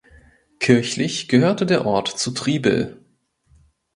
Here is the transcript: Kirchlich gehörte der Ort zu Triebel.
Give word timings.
Kirchlich 0.59 1.27
gehörte 1.27 1.67
der 1.67 1.85
Ort 1.85 2.07
zu 2.07 2.31
Triebel. 2.31 3.05